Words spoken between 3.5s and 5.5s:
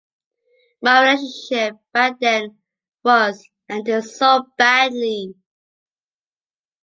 ended so badly.